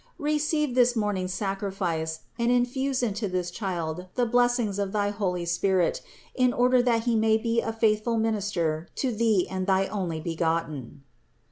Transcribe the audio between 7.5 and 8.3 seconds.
a faithful